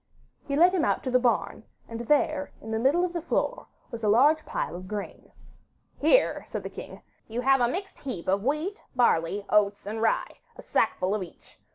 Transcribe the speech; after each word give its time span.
He 0.47 0.55
led 0.55 0.73
him 0.73 0.83
out 0.83 1.03
to 1.03 1.11
the 1.11 1.19
barn, 1.19 1.63
and 1.87 1.99
there 1.99 2.51
in 2.59 2.71
the 2.71 2.79
middle 2.79 3.05
of 3.05 3.13
the 3.13 3.21
floor 3.21 3.67
was 3.91 4.03
a 4.03 4.07
large 4.09 4.43
pile 4.47 4.75
of 4.75 4.87
grain. 4.87 5.31
'Here,' 5.99 6.43
said 6.47 6.63
the 6.63 6.71
king, 6.71 7.03
'you 7.27 7.41
have 7.41 7.61
a 7.61 7.67
mixed 7.67 7.99
heap 7.99 8.27
of 8.27 8.43
wheat, 8.43 8.81
barley, 8.95 9.45
oats, 9.51 9.85
and 9.85 10.01
rye, 10.01 10.39
a 10.55 10.63
sackful 10.63 11.13
of 11.13 11.21
each. 11.21 11.59